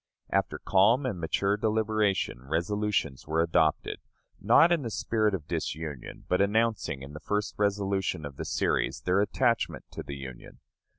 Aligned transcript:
After 0.31 0.57
calm 0.57 1.05
and 1.05 1.19
mature 1.19 1.57
deliberation, 1.57 2.39
resolutions 2.43 3.27
were 3.27 3.39
adopted, 3.39 3.99
not 4.39 4.71
in 4.71 4.81
the 4.81 4.89
spirit 4.89 5.35
of 5.35 5.47
disunion, 5.47 6.25
but 6.27 6.41
announcing, 6.41 7.03
in 7.03 7.13
the 7.13 7.19
first 7.19 7.53
resolution 7.59 8.25
of 8.25 8.37
the 8.37 8.45
series, 8.45 9.01
their 9.01 9.21
attachment 9.21 9.85
to 9.91 10.01
the 10.01 10.15
Union. 10.15 10.57